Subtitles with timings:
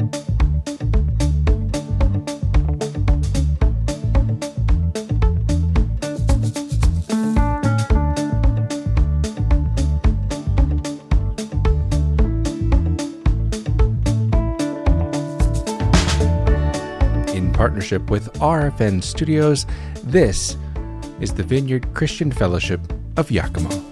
[0.00, 0.06] In
[17.52, 19.66] partnership with RFN Studios,
[20.02, 20.56] this
[21.20, 22.80] is the Vineyard Christian Fellowship
[23.18, 23.89] of Yakima.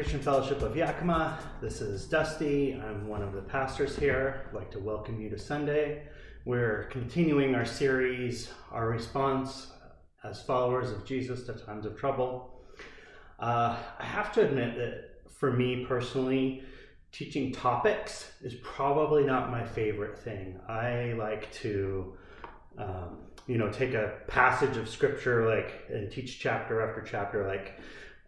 [0.00, 1.38] Christian Fellowship of Yakima.
[1.60, 2.72] This is Dusty.
[2.72, 4.46] I'm one of the pastors here.
[4.48, 6.04] I'd like to welcome you to Sunday.
[6.46, 9.66] We're continuing our series, Our Response
[10.24, 12.62] as Followers of Jesus to Times of Trouble.
[13.38, 16.62] Uh, I have to admit that for me personally,
[17.12, 20.58] teaching topics is probably not my favorite thing.
[20.66, 22.16] I like to,
[22.78, 27.78] um, you know, take a passage of scripture like and teach chapter after chapter like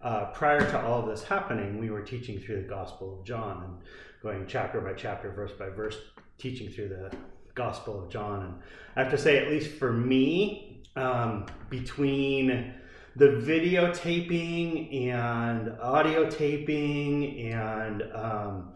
[0.03, 3.79] uh, prior to all this happening, we were teaching through the Gospel of John and
[4.23, 5.97] going chapter by chapter, verse by verse,
[6.39, 7.17] teaching through the
[7.55, 8.45] Gospel of John.
[8.45, 8.55] And
[8.97, 12.75] I have to say, at least for me, um, between
[13.15, 18.73] the videotaping and audio taping and um,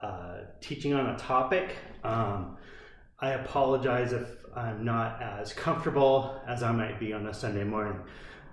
[0.00, 2.56] uh, teaching on a topic, um,
[3.20, 8.00] I apologize if I'm not as comfortable as I might be on a Sunday morning.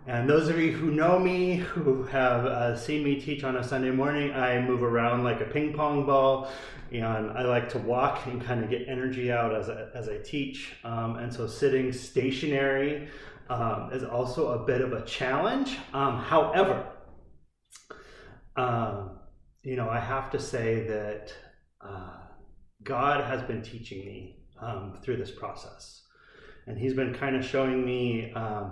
[0.10, 3.64] And those of you who know me, who have uh, seen me teach on a
[3.64, 6.50] Sunday morning, I move around like a ping pong ball,
[6.92, 10.18] and I like to walk and kind of get energy out as I, as I
[10.18, 10.74] teach.
[10.84, 13.08] Um, and so sitting stationary
[13.52, 15.78] um, is also a bit of a challenge.
[15.94, 16.88] Um, however,
[18.56, 19.12] um,
[19.62, 21.32] you know, I have to say that
[21.82, 22.18] uh,
[22.82, 26.02] God has been teaching me um, through this process.
[26.66, 28.72] And He's been kind of showing me um,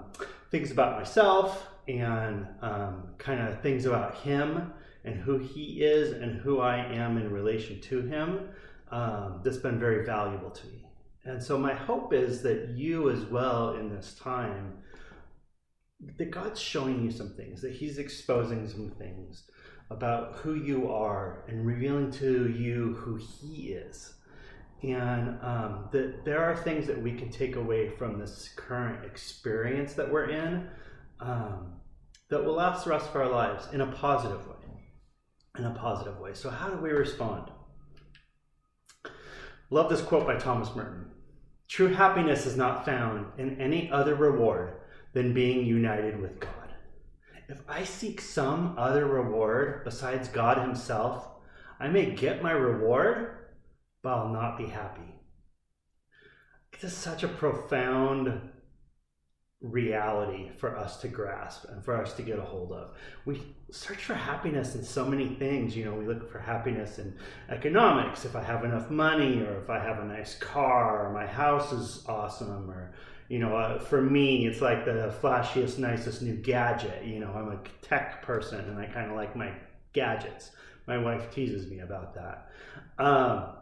[0.52, 4.72] things about myself and um, kind of things about him
[5.04, 8.50] and who he is and who I am in relation to him
[8.92, 10.86] um, that's been very valuable to me.
[11.26, 14.74] And so my hope is that you as well in this time,
[16.18, 19.44] that God's showing you some things, that he's exposing some things
[19.90, 24.14] about who you are and revealing to you who he is
[24.84, 29.94] and um, that there are things that we can take away from this current experience
[29.94, 30.68] that we're in
[31.20, 31.74] um,
[32.30, 34.54] that will last the rest of our lives in a positive way.
[35.58, 36.34] In a positive way.
[36.34, 37.50] So, how do we respond?
[39.70, 41.12] Love this quote by Thomas Merton
[41.68, 44.74] True happiness is not found in any other reward
[45.14, 46.52] than being united with God.
[47.50, 51.28] If I seek some other reward besides God Himself,
[51.80, 53.37] I may get my reward
[54.02, 55.16] but I'll not be happy.
[56.72, 58.40] It's just such a profound
[59.60, 62.96] reality for us to grasp and for us to get a hold of.
[63.26, 63.42] We
[63.72, 65.76] search for happiness in so many things.
[65.76, 67.16] You know, we look for happiness in
[67.50, 71.26] economics, if I have enough money, or if I have a nice car, or my
[71.26, 72.94] house is awesome, or,
[73.30, 77.04] you know, uh, for me, it's like the flashiest, nicest new gadget.
[77.04, 79.52] You know, I'm a tech person and I kind of like my
[79.94, 80.52] gadgets.
[80.86, 82.50] My wife teases me about that.
[83.04, 83.57] Um,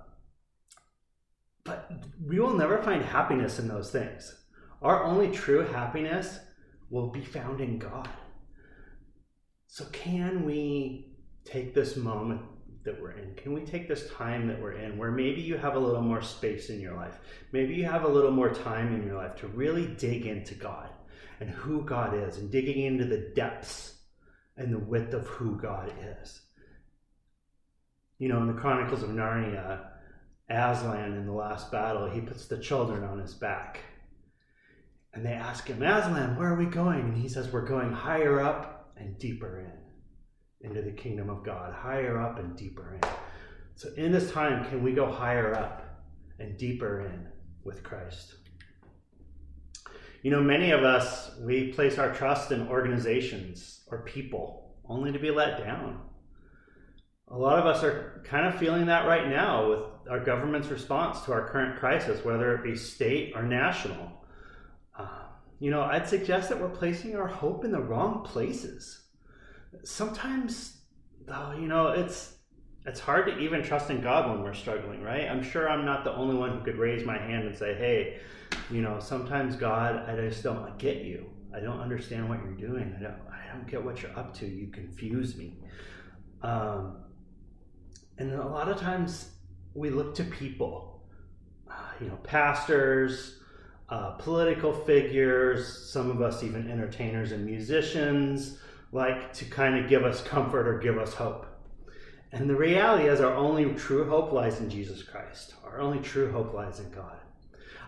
[1.66, 1.92] but
[2.24, 4.34] we will never find happiness in those things.
[4.82, 6.40] Our only true happiness
[6.90, 8.08] will be found in God.
[9.68, 11.12] So, can we
[11.44, 12.42] take this moment
[12.84, 13.34] that we're in?
[13.36, 16.22] Can we take this time that we're in where maybe you have a little more
[16.22, 17.18] space in your life?
[17.52, 20.90] Maybe you have a little more time in your life to really dig into God
[21.40, 23.96] and who God is and digging into the depths
[24.56, 25.92] and the width of who God
[26.22, 26.42] is.
[28.20, 29.88] You know, in the Chronicles of Narnia,
[30.50, 33.80] Aslan in the last battle, he puts the children on his back.
[35.14, 37.00] And they ask him, Aslan, where are we going?
[37.00, 41.74] And he says, We're going higher up and deeper in, into the kingdom of God,
[41.74, 43.10] higher up and deeper in.
[43.76, 45.84] So, in this time, can we go higher up
[46.38, 47.28] and deeper in
[47.64, 48.36] with Christ?
[50.22, 55.20] You know, many of us, we place our trust in organizations or people only to
[55.20, 56.02] be let down.
[57.28, 61.22] A lot of us are kind of feeling that right now with our government's response
[61.22, 64.12] to our current crisis, whether it be state or national.
[64.98, 65.26] Uh,
[65.60, 69.02] you know, I'd suggest that we're placing our hope in the wrong places.
[69.84, 70.82] Sometimes
[71.26, 72.34] though, you know, it's
[72.86, 75.28] it's hard to even trust in God when we're struggling, right?
[75.28, 78.20] I'm sure I'm not the only one who could raise my hand and say, "Hey,
[78.70, 81.32] you know, sometimes God, I just don't get you.
[81.54, 82.96] I don't understand what you're doing.
[82.98, 84.46] I don't, I don't get what you're up to.
[84.46, 85.58] You confuse me."
[86.44, 86.98] Um,
[88.18, 89.35] and a lot of times
[89.76, 91.04] we look to people,
[91.70, 93.40] uh, you know, pastors,
[93.90, 98.58] uh, political figures, some of us even entertainers and musicians,
[98.92, 101.46] like to kind of give us comfort or give us hope.
[102.32, 105.54] And the reality is, our only true hope lies in Jesus Christ.
[105.64, 107.18] Our only true hope lies in God.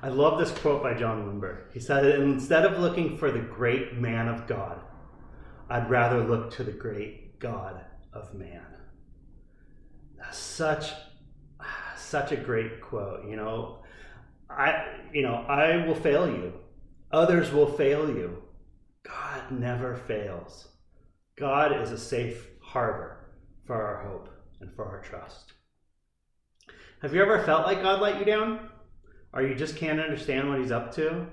[0.01, 1.73] I love this quote by John Wimber.
[1.73, 4.81] He said, Instead of looking for the great man of God,
[5.69, 8.61] I'd rather look to the great God of man.
[10.17, 10.91] That's such,
[12.07, 13.27] such a great quote.
[13.27, 13.79] You know,
[14.49, 16.53] I, you know, I will fail you.
[17.11, 18.41] Others will fail you.
[19.03, 20.69] God never fails.
[21.37, 23.29] God is a safe harbor
[23.65, 25.53] for our hope and for our trust.
[27.01, 28.69] Have you ever felt like God let you down?
[29.33, 31.27] Or you just can't understand what He's up to?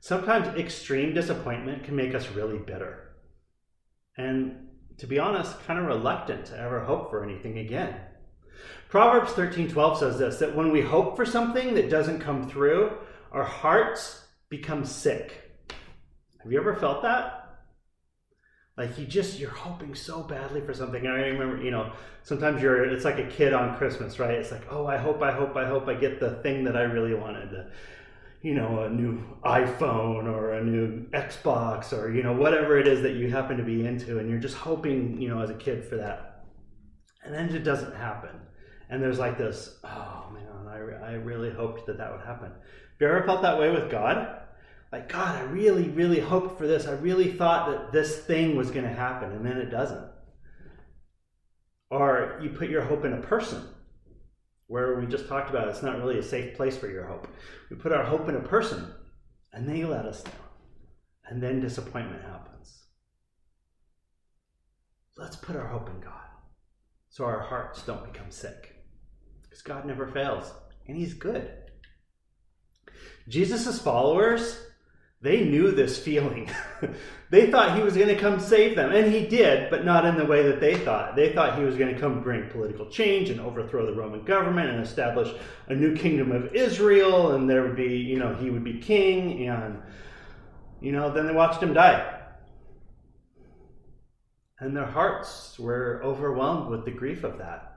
[0.00, 3.16] Sometimes extreme disappointment can make us really bitter.
[4.16, 7.96] And to be honest, kind of reluctant to ever hope for anything again.
[8.88, 12.92] Proverbs 13:12 says this that when we hope for something that doesn't come through,
[13.32, 15.42] our hearts become sick.
[16.42, 17.46] Have you ever felt that?
[18.76, 21.04] Like you just you're hoping so badly for something.
[21.04, 21.92] And I remember, you know,
[22.22, 24.34] sometimes you're it's like a kid on Christmas, right?
[24.34, 26.82] It's like, oh, I hope, I hope, I hope I get the thing that I
[26.82, 27.72] really wanted.
[28.42, 33.00] You know, a new iPhone or a new Xbox or you know whatever it is
[33.02, 35.84] that you happen to be into, and you're just hoping, you know, as a kid
[35.84, 36.44] for that,
[37.24, 38.38] and then it doesn't happen,
[38.88, 42.50] and there's like this, oh man, I, I really hoped that that would happen.
[42.50, 44.36] Have you ever felt that way with God?
[44.92, 46.86] like, God, I really, really hoped for this.
[46.86, 50.06] I really thought that this thing was going to happen, and then it doesn't.
[51.90, 53.62] Or you put your hope in a person,
[54.68, 57.28] where we just talked about it's not really a safe place for your hope.
[57.70, 58.90] We put our hope in a person,
[59.52, 60.34] and they let us down.
[61.28, 62.84] And then disappointment happens.
[65.16, 66.12] Let's put our hope in God
[67.08, 68.75] so our hearts don't become sick.
[69.56, 70.52] Because God never fails,
[70.86, 71.50] and He's good.
[73.28, 74.66] Jesus' followers
[75.22, 76.48] they knew this feeling.
[77.30, 80.16] they thought he was going to come save them, and he did, but not in
[80.16, 81.16] the way that they thought.
[81.16, 84.70] They thought he was going to come bring political change and overthrow the Roman government
[84.70, 85.34] and establish
[85.68, 89.48] a new kingdom of Israel, and there would be, you know, he would be king,
[89.48, 89.82] and,
[90.80, 92.20] you know, then they watched him die.
[94.60, 97.75] And their hearts were overwhelmed with the grief of that.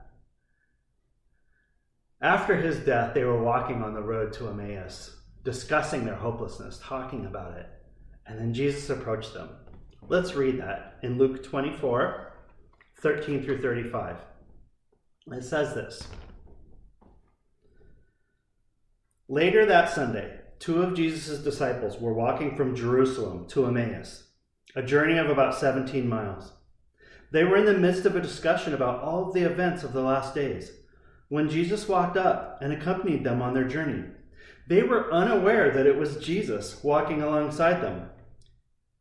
[2.22, 7.26] After his death, they were walking on the road to Emmaus discussing their hopelessness, talking
[7.26, 7.68] about it.
[8.28, 9.50] And then Jesus approached them.
[10.08, 12.34] Let's read that in Luke 24
[13.02, 14.18] 13 through 35.
[15.32, 16.06] It says this
[19.30, 24.28] Later that Sunday, two of Jesus' disciples were walking from Jerusalem to Emmaus,
[24.76, 26.52] a journey of about 17 miles.
[27.32, 30.36] They were in the midst of a discussion about all the events of the last
[30.36, 30.72] days
[31.30, 34.04] when Jesus walked up and accompanied them on their journey.
[34.68, 38.10] They were unaware that it was Jesus walking alongside them,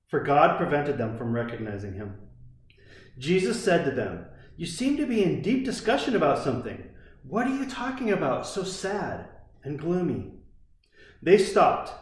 [0.08, 2.14] for God prevented them from recognizing him.
[3.18, 4.26] Jesus said to them,
[4.56, 6.84] You seem to be in deep discussion about something.
[7.22, 9.28] What are you talking about, so sad
[9.64, 10.32] and gloomy?
[11.20, 11.92] They stopped,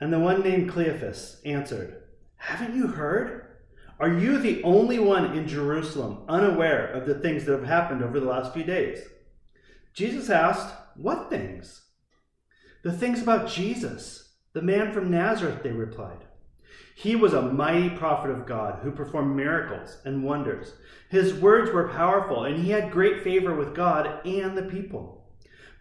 [0.00, 2.02] and the one named Cleophas answered,
[2.36, 3.42] Haven't you heard?
[3.98, 8.20] Are you the only one in Jerusalem unaware of the things that have happened over
[8.20, 8.98] the last few days?
[9.96, 11.80] Jesus asked, What things?
[12.82, 16.18] The things about Jesus, the man from Nazareth, they replied.
[16.94, 20.74] He was a mighty prophet of God who performed miracles and wonders.
[21.08, 25.24] His words were powerful, and he had great favor with God and the people.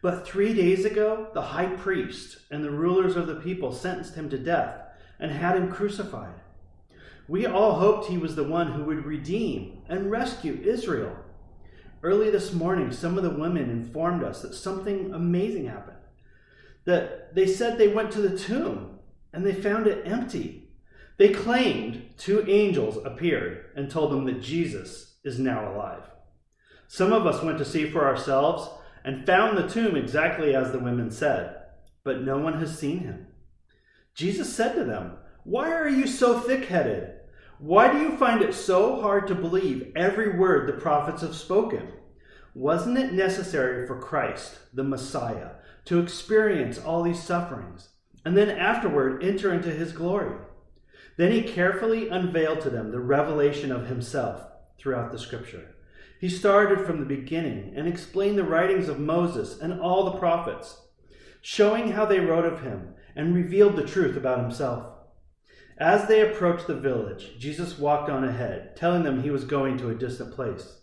[0.02, 4.30] But three days ago, the high priest and the rulers of the people sentenced him
[4.30, 4.80] to death
[5.20, 6.40] and had him crucified.
[7.28, 11.18] We all hoped he was the one who would redeem and rescue Israel.
[12.06, 15.98] Early this morning, some of the women informed us that something amazing happened
[16.84, 19.00] that they said they went to the tomb
[19.34, 20.70] and they found it empty.
[21.18, 26.04] They claimed two angels appeared and told them that Jesus is now alive.
[26.88, 28.70] Some of us went to see for ourselves
[29.04, 31.56] and found the tomb exactly as the women said,
[32.04, 33.26] but no one has seen him.
[34.14, 37.15] Jesus said to them, Why are you so thick headed?
[37.60, 41.88] Why do you find it so hard to believe every word the prophets have spoken?
[42.54, 45.52] Wasn't it necessary for Christ, the Messiah,
[45.86, 47.90] to experience all these sufferings,
[48.26, 50.36] and then afterward enter into his glory.
[51.16, 54.42] Then he carefully unveiled to them the revelation of himself
[54.78, 55.76] throughout the scripture.
[56.20, 60.82] He started from the beginning and explained the writings of Moses and all the prophets,
[61.42, 64.95] showing how they wrote of him and revealed the truth about himself.
[65.78, 69.90] As they approached the village, Jesus walked on ahead, telling them he was going to
[69.90, 70.82] a distant place.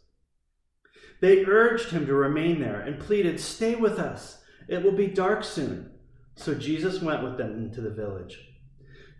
[1.22, 4.42] They urged him to remain there and pleaded, Stay with us.
[4.68, 5.90] It will be dark soon.
[6.34, 8.38] So Jesus went with them into the village.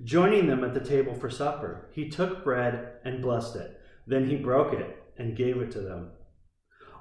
[0.04, 3.80] Joining them at the table for supper, he took bread and blessed it.
[4.06, 6.10] Then he broke it and gave it to them.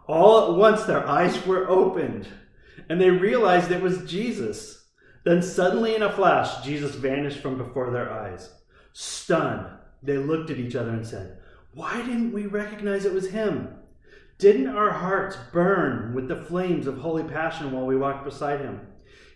[0.07, 2.27] All at once their eyes were opened,
[2.87, 4.87] and they realized it was Jesus.
[5.25, 8.49] Then suddenly in a flash, Jesus vanished from before their eyes.
[8.93, 9.67] Stunned,
[10.03, 11.37] they looked at each other and said,
[11.73, 13.69] Why didn't we recognize it was him?
[14.37, 18.81] Didn't our hearts burn with the flames of holy passion while we walked beside him?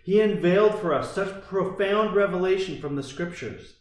[0.04, 3.76] He unveiled for us such profound revelation from the scriptures.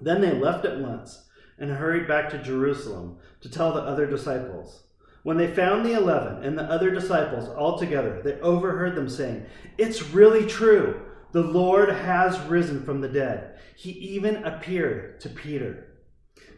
[0.00, 1.26] Then they left at once
[1.58, 4.84] and hurried back to Jerusalem to tell the other disciples.
[5.22, 9.46] When they found the eleven and the other disciples all together, they overheard them saying,
[9.76, 11.02] It's really true.
[11.32, 13.58] The Lord has risen from the dead.
[13.76, 15.98] He even appeared to Peter.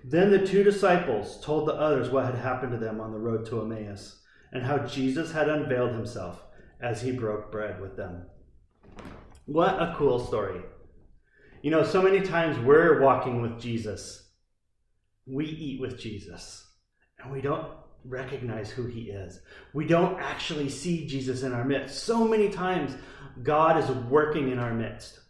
[0.05, 3.47] Then the two disciples told the others what had happened to them on the road
[3.47, 4.23] to Emmaus
[4.53, 6.43] and how Jesus had unveiled himself
[6.81, 8.27] as he broke bread with them.
[9.47, 10.61] What a cool story.
[11.63, 14.31] You know, so many times we're walking with Jesus,
[15.27, 16.67] we eat with Jesus,
[17.19, 17.69] and we don't
[18.05, 19.41] recognize who he is.
[19.73, 22.05] We don't actually see Jesus in our midst.
[22.05, 22.95] So many times,
[23.43, 25.21] God is working in our midst,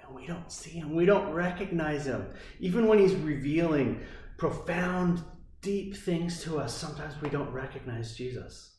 [0.00, 2.26] and we don't see him, we don't recognize him.
[2.60, 4.00] Even when he's revealing
[4.36, 5.22] profound,
[5.60, 8.76] deep things to us, sometimes we don't recognize Jesus.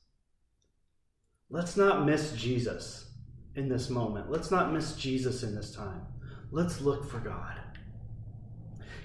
[1.49, 3.11] Let's not miss Jesus
[3.55, 4.29] in this moment.
[4.29, 6.01] Let's not miss Jesus in this time.
[6.51, 7.59] Let's look for God.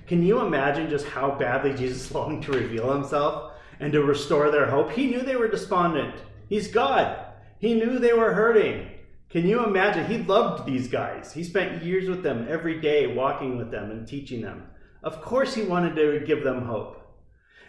[0.06, 4.66] Can you imagine just how badly Jesus longed to reveal himself and to restore their
[4.70, 4.92] hope?
[4.92, 6.14] He knew they were despondent.
[6.48, 7.26] He's God.
[7.58, 8.90] He knew they were hurting.
[9.28, 10.06] Can you imagine?
[10.06, 11.32] He loved these guys.
[11.32, 14.64] He spent years with them every day, walking with them and teaching them.
[15.02, 17.00] Of course, he wanted to give them hope.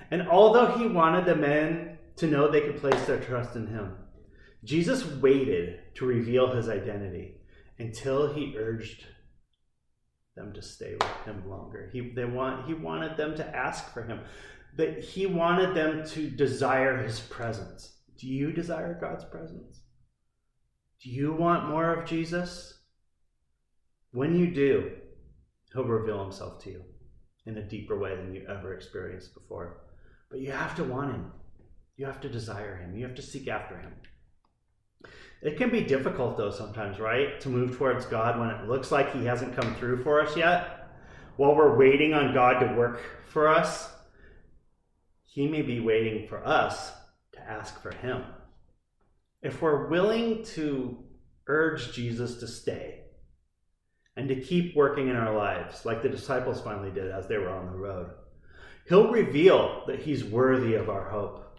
[0.09, 3.93] And although he wanted the men to know they could place their trust in him,
[4.63, 7.35] Jesus waited to reveal his identity
[7.79, 9.05] until he urged
[10.35, 11.89] them to stay with him longer.
[11.91, 14.21] He, they want, he wanted them to ask for him,
[14.77, 17.97] that he wanted them to desire his presence.
[18.17, 19.81] Do you desire God's presence?
[21.03, 22.79] Do you want more of Jesus?
[24.11, 24.91] When you do,
[25.73, 26.83] he'll reveal himself to you
[27.45, 29.81] in a deeper way than you ever experienced before.
[30.29, 31.31] But you have to want him.
[31.97, 32.95] You have to desire him.
[32.95, 33.93] You have to seek after him.
[35.41, 37.41] It can be difficult, though, sometimes, right?
[37.41, 40.87] To move towards God when it looks like He hasn't come through for us yet.
[41.37, 43.91] While we're waiting on God to work for us,
[45.31, 46.91] He may be waiting for us
[47.31, 48.21] to ask for Him.
[49.41, 51.05] If we're willing to
[51.47, 53.03] urge Jesus to stay
[54.17, 57.49] and to keep working in our lives, like the disciples finally did as they were
[57.49, 58.09] on the road,
[58.89, 61.57] He'll reveal that He's worthy of our hope.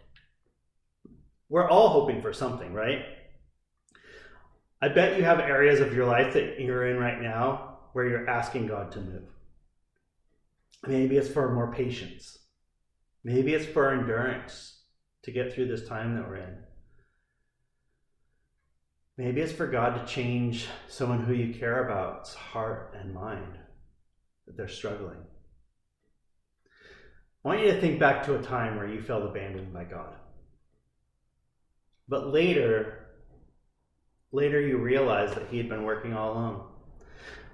[1.49, 3.07] We're all hoping for something, right?
[4.83, 8.29] I bet you have areas of your life that you're in right now where you're
[8.29, 9.31] asking God to move.
[10.87, 12.39] Maybe it's for more patience.
[13.25, 14.81] Maybe it's for endurance
[15.23, 16.57] to get through this time that we're in.
[19.17, 23.59] Maybe it's for God to change someone who you care about's heart and mind
[24.47, 25.19] that they're struggling.
[27.45, 30.15] I want you to think back to a time where you felt abandoned by God.
[32.09, 33.03] But later,
[34.35, 36.67] Later, you realized that he had been working all along.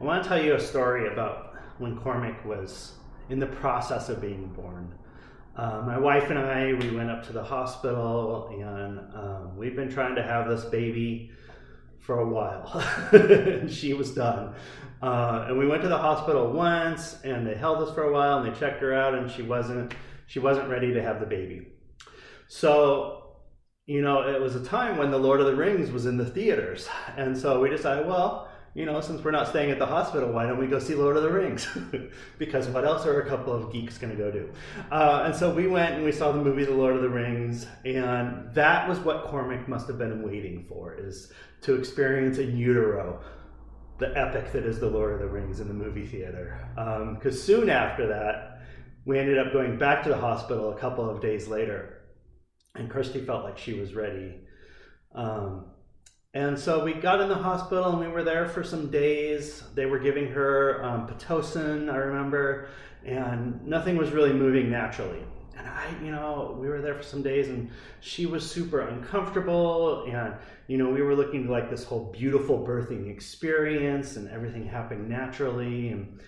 [0.01, 2.93] I want to tell you a story about when Cormac was
[3.31, 4.95] in the process of being born.
[5.59, 9.91] Uh, my wife and I, we went up to the hospital, and um, we've been
[9.91, 11.33] trying to have this baby
[11.99, 12.81] for a while.
[13.69, 14.55] she was done.
[15.03, 18.39] Uh, and we went to the hospital once, and they held us for a while,
[18.39, 19.95] and they checked her out, and she wasn't
[20.29, 21.67] she wasn't ready to have the baby.
[22.47, 23.19] So
[23.87, 26.27] you know, it was a time when the Lord of the Rings was in the
[26.27, 26.87] theaters.
[27.17, 28.48] And so we decided, well,
[28.79, 31.17] you know, since we're not staying at the hospital, why don't we go see Lord
[31.17, 31.67] of the Rings?
[32.39, 34.49] because what else are a couple of geeks going to go do?
[34.93, 37.67] Uh, and so we went and we saw the movie The Lord of the Rings,
[37.85, 41.33] and that was what Cormac must have been waiting for, is
[41.63, 43.21] to experience in utero
[43.99, 46.69] the epic that is The Lord of the Rings in the movie theater.
[47.17, 48.61] Because um, soon after that,
[49.05, 51.99] we ended up going back to the hospital a couple of days later
[52.79, 54.37] and Kirsty felt like she was ready.
[55.15, 55.67] Um,
[56.35, 59.63] and so we got in the hospital and we were there for some days.
[59.75, 62.69] They were giving her um, Pitocin, I remember,
[63.05, 65.23] and nothing was really moving naturally.
[65.57, 67.71] and I, you know, we were there for some days and
[68.01, 70.05] she was super uncomfortable.
[70.05, 70.35] And,
[70.67, 75.09] you know, we were looking to like this whole beautiful birthing experience and everything happening
[75.09, 75.89] naturally.
[75.89, 76.21] And,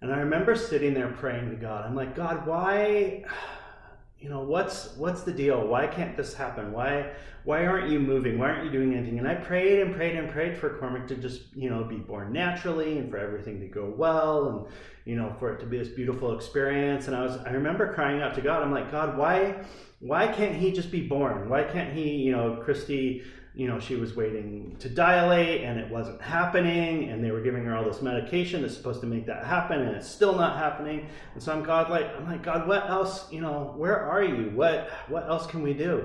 [0.00, 1.84] and I remember sitting there praying to God.
[1.84, 3.24] I'm like, God, why,
[4.20, 5.66] you know, what's, what's the deal?
[5.66, 6.70] Why can't this happen?
[6.70, 7.10] Why,
[7.44, 8.38] why aren't you moving?
[8.38, 9.18] Why aren't you doing anything?
[9.18, 12.32] And I prayed and prayed and prayed for Cormac to just, you know, be born
[12.32, 14.74] naturally and for everything to go well and,
[15.04, 17.06] you know, for it to be this beautiful experience.
[17.06, 18.62] And I was, I remember crying out to God.
[18.62, 19.56] I'm like, God, why,
[20.00, 21.50] why can't he just be born?
[21.50, 23.22] Why can't he, you know, Christy,
[23.54, 27.64] you know, she was waiting to dilate and it wasn't happening, and they were giving
[27.64, 31.06] her all this medication that's supposed to make that happen, and it's still not happening.
[31.34, 33.30] And so I'm God, like, I'm like, God, what else?
[33.30, 34.50] You know, where are you?
[34.54, 36.04] What, what else can we do?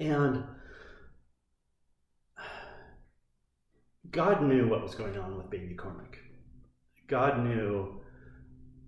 [0.00, 0.44] And
[4.10, 6.18] God knew what was going on with baby Cormac.
[7.06, 8.00] God knew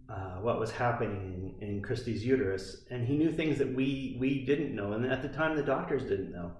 [0.08, 4.44] uh, what was happening in, in Christy's uterus, and He knew things that we we
[4.44, 6.52] didn't know, and at the time the doctors didn't know.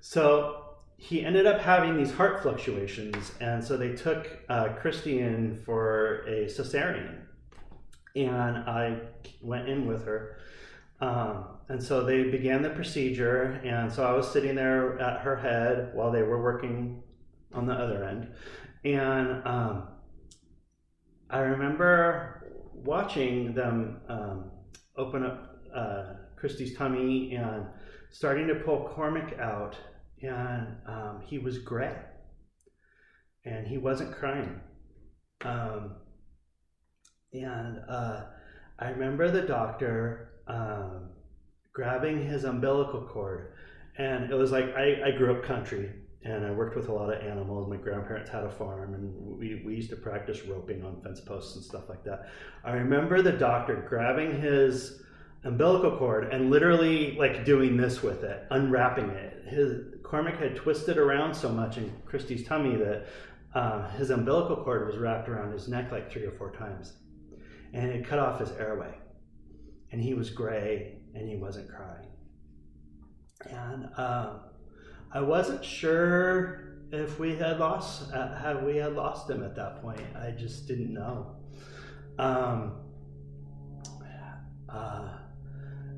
[0.00, 0.64] So
[0.96, 6.24] he ended up having these heart fluctuations, and so they took uh, Christy in for
[6.26, 7.20] a cesarean,
[8.16, 9.00] and I
[9.40, 10.38] went in with her.
[11.00, 15.36] Um, and so they began the procedure, and so I was sitting there at her
[15.36, 17.02] head while they were working
[17.52, 18.28] on the other end,
[18.84, 19.88] and um,
[21.30, 24.50] I remember watching them um,
[24.96, 27.66] open up uh, Christy's tummy and
[28.10, 29.76] starting to pull Cormac out,
[30.22, 31.94] and um, he was gray,
[33.44, 34.60] and he wasn't crying.
[35.44, 35.96] Um,
[37.32, 38.22] and uh,
[38.78, 41.10] I remember the doctor um,
[41.72, 43.52] grabbing his umbilical cord,
[43.96, 45.90] and it was like I, I grew up country,
[46.22, 47.68] and I worked with a lot of animals.
[47.68, 51.56] My grandparents had a farm, and we, we used to practice roping on fence posts
[51.56, 52.28] and stuff like that.
[52.64, 55.02] I remember the doctor grabbing his
[55.44, 59.44] umbilical cord and literally like doing this with it, unwrapping it.
[59.46, 63.06] His Cormac had twisted around so much in Christy's tummy that
[63.54, 66.94] uh, his umbilical cord was wrapped around his neck like three or four times,
[67.72, 68.94] and it cut off his airway.
[69.90, 72.08] And he was gray, and he wasn't crying.
[73.50, 74.40] And um,
[75.12, 80.00] I wasn't sure if we had lost, uh, we had lost him at that point.
[80.16, 81.36] I just didn't know.
[82.18, 82.80] Um,
[84.68, 85.08] uh,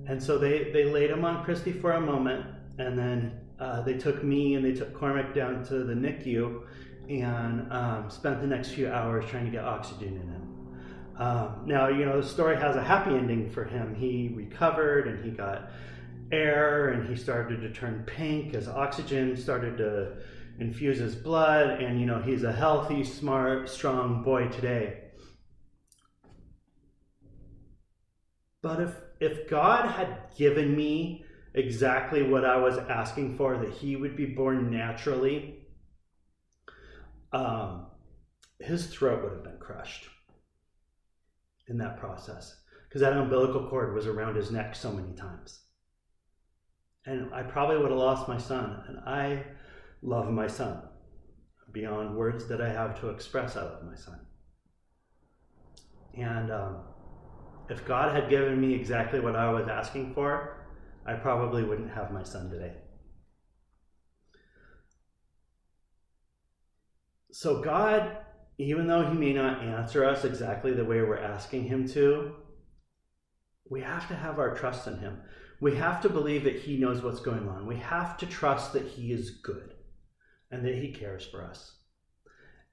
[0.06, 2.46] and so they, they laid him on Christy for a moment,
[2.78, 6.62] and then uh, they took me and they took Cormac down to the NICU
[7.09, 10.49] and um, spent the next few hours trying to get oxygen in him.
[11.20, 13.94] Um, now, you know, the story has a happy ending for him.
[13.94, 15.70] He recovered and he got
[16.33, 20.16] air and he started to turn pink as oxygen started to
[20.59, 21.83] infuse his blood.
[21.83, 25.02] And, you know, he's a healthy, smart, strong boy today.
[28.62, 33.94] But if if God had given me exactly what I was asking for, that he
[33.94, 35.66] would be born naturally,
[37.30, 37.88] um,
[38.59, 40.09] his throat would have been crushed
[41.70, 45.61] in that process because that umbilical cord was around his neck so many times.
[47.06, 48.83] And I probably would have lost my son.
[48.88, 49.44] And I
[50.02, 50.83] love my son
[51.72, 53.56] beyond words that I have to express.
[53.56, 54.18] I love my son.
[56.18, 56.78] And um,
[57.68, 60.66] if God had given me exactly what I was asking for,
[61.06, 62.72] I probably wouldn't have my son today.
[67.30, 68.18] So, God,
[68.60, 72.32] even though He may not answer us exactly the way we're asking Him to,
[73.68, 75.18] we have to have our trust in Him.
[75.60, 77.66] We have to believe that He knows what's going on.
[77.66, 79.74] We have to trust that He is good
[80.50, 81.76] and that He cares for us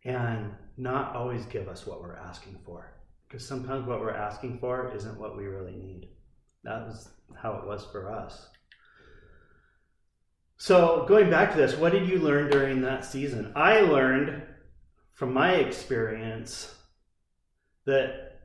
[0.03, 2.93] and not always give us what we're asking for
[3.27, 6.09] because sometimes what we're asking for isn't what we really need.
[6.63, 8.47] That was how it was for us.
[10.57, 13.53] So, going back to this, what did you learn during that season?
[13.55, 14.41] I learned
[15.17, 16.75] from my experience
[17.85, 18.41] that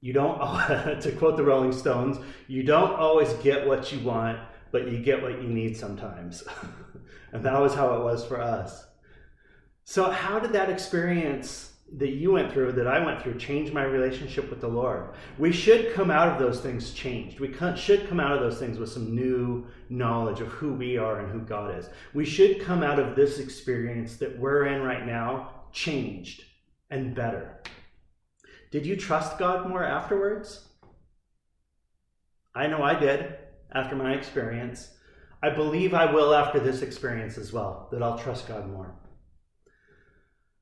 [0.00, 0.36] you don't,
[1.00, 4.40] to quote the Rolling Stones, you don't always get what you want,
[4.72, 6.42] but you get what you need sometimes.
[7.32, 8.84] and that was how it was for us.
[9.84, 13.82] So, how did that experience that you went through, that I went through, change my
[13.82, 15.10] relationship with the Lord.
[15.38, 17.40] We should come out of those things changed.
[17.40, 21.18] We should come out of those things with some new knowledge of who we are
[21.18, 21.88] and who God is.
[22.14, 26.42] We should come out of this experience that we're in right now changed
[26.90, 27.62] and better.
[28.70, 30.68] Did you trust God more afterwards?
[32.54, 33.34] I know I did
[33.72, 34.92] after my experience.
[35.42, 38.94] I believe I will after this experience as well, that I'll trust God more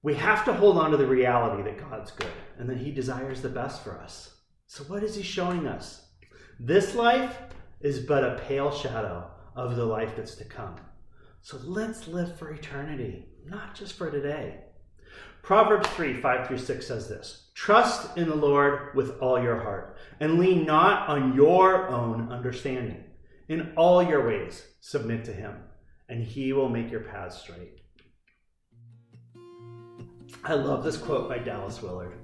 [0.02, 3.42] we have to hold on to the reality that God's good and that He desires
[3.42, 4.36] the best for us.
[4.66, 6.06] So, what is He showing us?
[6.60, 7.36] This life
[7.80, 10.76] is but a pale shadow of the life that's to come.
[11.40, 14.60] So let's live for eternity, not just for today.
[15.48, 19.96] Proverbs 3 5 through 6 says this Trust in the Lord with all your heart,
[20.20, 23.02] and lean not on your own understanding.
[23.48, 25.56] In all your ways, submit to him,
[26.10, 27.80] and he will make your paths straight.
[30.44, 32.18] I love this quote by Dallas Willard.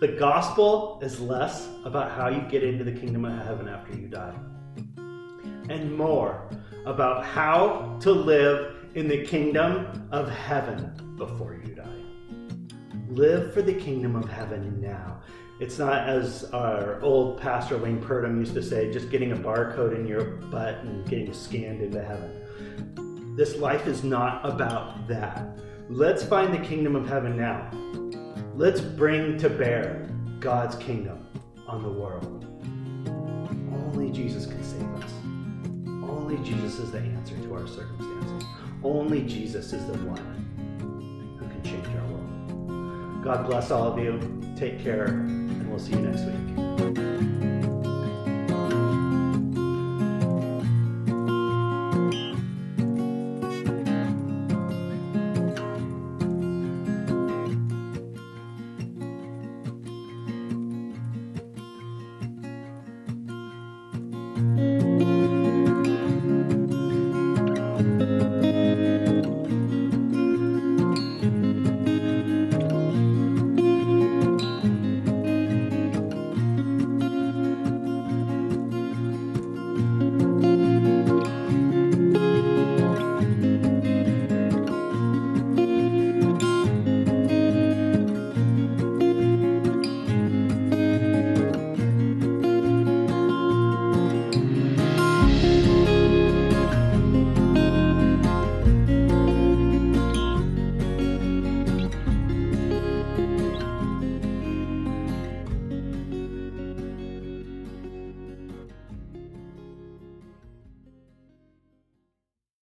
[0.00, 4.08] The gospel is less about how you get into the kingdom of heaven after you
[4.08, 4.34] die,
[4.96, 6.50] and more
[6.86, 11.97] about how to live in the kingdom of heaven before you die.
[13.10, 15.20] Live for the kingdom of heaven now.
[15.60, 19.98] It's not as our old pastor Wayne Purdom used to say, just getting a barcode
[19.98, 23.34] in your butt and getting scanned into heaven.
[23.34, 25.58] This life is not about that.
[25.88, 27.70] Let's find the kingdom of heaven now.
[28.54, 30.06] Let's bring to bear
[30.38, 31.26] God's kingdom
[31.66, 32.44] on the world.
[33.72, 35.10] Only Jesus can save us.
[36.08, 38.44] Only Jesus is the answer to our circumstances.
[38.84, 41.97] Only Jesus is the one who can change our world.
[43.28, 44.18] God bless all of you.
[44.56, 46.57] Take care, and we'll see you next week.